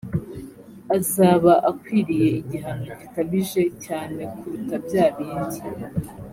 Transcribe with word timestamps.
azaba 0.97 1.53
akwiriye 1.69 2.27
igihano 2.41 2.85
gikabije 2.99 3.61
cyane 3.85 4.21
kuruta 4.37 4.75
byabindi 4.85 5.59